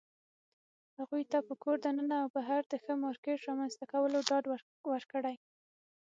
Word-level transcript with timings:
هغوى 0.97 1.23
ته 1.31 1.37
په 1.47 1.53
کور 1.63 1.77
دننه 1.85 2.15
او 2.23 2.27
بهر 2.35 2.61
د 2.67 2.73
ښه 2.83 2.93
مارکيټ 3.03 3.39
رامنځته 3.47 3.85
کولو 3.91 4.17
ډاډ 4.29 4.43
ورکړى 4.91 5.35